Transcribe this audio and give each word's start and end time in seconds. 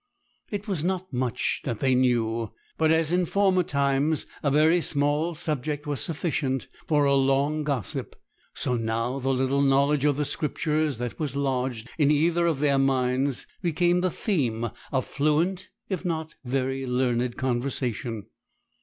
It 0.49 0.67
was 0.67 0.83
not 0.83 1.13
much 1.13 1.61
they 1.63 1.93
knew; 1.93 2.51
but 2.75 2.89
as 2.89 3.11
in 3.11 3.27
former 3.27 3.61
times 3.61 4.25
a 4.41 4.49
very 4.49 4.81
small 4.81 5.35
subject 5.35 5.85
was 5.85 6.01
sufficient 6.01 6.67
for 6.87 7.05
a 7.05 7.13
long 7.13 7.63
gossip, 7.63 8.15
so 8.55 8.75
now 8.75 9.19
the 9.19 9.29
little 9.29 9.61
knowledge 9.61 10.03
of 10.03 10.17
the 10.17 10.25
Scriptures 10.25 10.97
that 10.97 11.19
was 11.19 11.35
lodged 11.35 11.87
in 11.99 12.09
either 12.09 12.47
of 12.47 12.61
their 12.61 12.79
minds 12.79 13.45
became 13.61 14.01
the 14.01 14.09
theme 14.09 14.71
of 14.91 15.05
fluent, 15.05 15.69
if 15.87 16.03
not 16.03 16.33
very 16.43 16.87
learned 16.87 17.37
conversation. 17.37 18.25